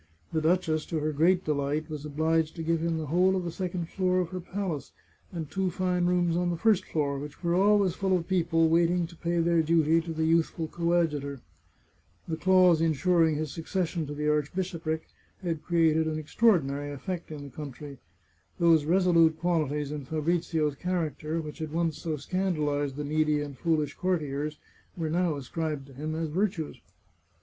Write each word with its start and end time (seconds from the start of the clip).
The 0.33 0.41
duchess, 0.41 0.83
to 0.87 0.97
her 0.97 1.11
great 1.11 1.45
delight, 1.45 1.87
was 1.87 2.05
obliged 2.05 2.55
to 2.55 2.63
give 2.63 2.79
him 2.81 2.97
the 2.97 3.05
whole 3.05 3.35
of 3.35 3.43
the 3.43 3.51
second 3.51 3.87
floor 3.87 4.19
of 4.19 4.29
her 4.29 4.39
palace, 4.39 4.93
and 5.31 5.47
two 5.47 5.69
fine 5.69 6.05
rooms 6.07 6.35
on 6.35 6.49
the 6.49 6.57
first 6.57 6.85
floor, 6.85 7.19
which 7.19 7.43
were 7.43 7.53
always 7.53 7.93
full 7.93 8.17
of 8.17 8.27
people 8.27 8.67
waiting 8.67 9.05
to 9.05 9.15
pay 9.15 9.37
their 9.39 9.61
duty 9.61 10.01
to 10.01 10.11
the 10.11 10.25
youth 10.25 10.47
ful 10.47 10.67
coadjutor. 10.67 11.41
The 12.27 12.35
clause 12.35 12.81
insuring 12.81 13.35
his 13.35 13.51
succession 13.51 14.07
to 14.07 14.15
the 14.15 14.27
archbishopric 14.27 15.03
had 15.43 15.61
created 15.61 16.07
an 16.07 16.17
extraordinary 16.17 16.91
effect 16.91 17.29
in 17.29 17.43
the 17.43 17.51
483 17.51 17.97
The 17.97 17.99
Chartreuse 17.99 18.01
of 18.01 18.57
Parma 18.57 18.71
country. 18.71 18.71
Those 18.71 18.91
resolute 18.91 19.39
qualities 19.39 19.91
in 19.91 20.05
Fabrizio's 20.05 20.75
character, 20.77 21.39
which 21.39 21.59
had 21.59 21.71
once 21.71 21.99
so 22.01 22.17
scandalized 22.17 22.95
the 22.95 23.03
needy 23.03 23.39
and 23.39 23.55
foolish 23.55 23.95
cour 23.95 24.17
tiers, 24.17 24.57
were 24.97 25.11
now 25.11 25.35
ascribed 25.35 25.85
to 25.85 25.93
him 25.93 26.15
as 26.15 26.29
virtues. 26.29 26.81